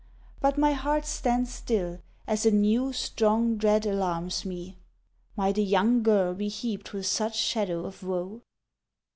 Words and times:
But 0.39 0.57
my 0.57 0.71
heart 0.73 1.05
stands 1.05 1.53
still, 1.53 1.99
as 2.25 2.43
a 2.43 2.49
new, 2.49 2.91
strong 2.91 3.55
dread 3.57 3.85
alarms 3.85 4.43
Me; 4.45 4.75
might 5.37 5.59
a 5.59 5.61
young 5.61 6.01
girl 6.01 6.33
be 6.33 6.47
heaped 6.47 6.91
with 6.91 7.05
such 7.05 7.37
shadow 7.37 7.85
of 7.85 8.01
woe? 8.01 8.41